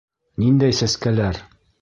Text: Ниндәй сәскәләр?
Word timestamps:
Ниндәй 0.43 0.75
сәскәләр? 0.79 1.43